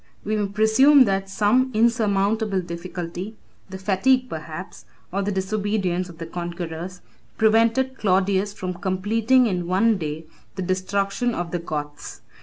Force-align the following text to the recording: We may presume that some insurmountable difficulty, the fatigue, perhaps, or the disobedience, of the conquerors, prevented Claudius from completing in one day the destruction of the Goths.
We 0.23 0.35
may 0.35 0.47
presume 0.47 1.03
that 1.05 1.29
some 1.29 1.69
insurmountable 1.75 2.59
difficulty, 2.61 3.35
the 3.69 3.77
fatigue, 3.77 4.29
perhaps, 4.31 4.85
or 5.11 5.21
the 5.21 5.31
disobedience, 5.31 6.09
of 6.09 6.17
the 6.17 6.25
conquerors, 6.25 7.01
prevented 7.37 7.99
Claudius 7.99 8.51
from 8.51 8.73
completing 8.73 9.45
in 9.45 9.67
one 9.67 9.99
day 9.99 10.25
the 10.55 10.63
destruction 10.63 11.35
of 11.35 11.51
the 11.51 11.59
Goths. 11.59 12.21